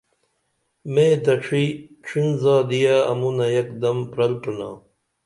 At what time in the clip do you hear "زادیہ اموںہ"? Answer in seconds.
2.41-3.47